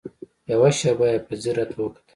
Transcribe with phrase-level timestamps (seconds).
[0.51, 2.03] يوه شېبه يې په ځير راته وکتل.